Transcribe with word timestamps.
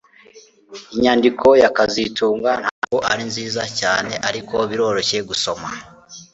Inyandiko 0.93 1.47
ya 1.61 1.69
kazitunga 1.77 2.51
ntabwo 2.61 2.97
ari 3.11 3.23
nziza 3.29 3.63
cyane 3.79 4.13
ariko 4.29 4.55
biroroshye 4.69 5.17
gusoma 5.29 5.67